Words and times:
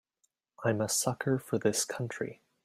I'm 0.65 0.81
a 0.81 0.89
sucker 0.89 1.37
for 1.37 1.59
this 1.59 1.85
country. 1.85 2.41